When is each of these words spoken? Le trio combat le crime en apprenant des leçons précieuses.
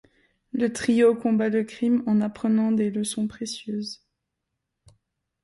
Le 0.51 0.73
trio 0.73 1.13
combat 1.13 1.49
le 1.49 1.63
crime 1.63 2.01
en 2.07 2.21
apprenant 2.21 2.71
des 2.71 2.89
leçons 2.89 3.27
précieuses. 3.27 4.03